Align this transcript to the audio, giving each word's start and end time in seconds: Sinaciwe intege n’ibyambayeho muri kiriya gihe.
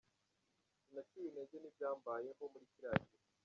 Sinaciwe 0.81 1.23
intege 1.29 1.55
n’ibyambayeho 1.59 2.41
muri 2.51 2.65
kiriya 2.73 2.93
gihe. 3.01 3.19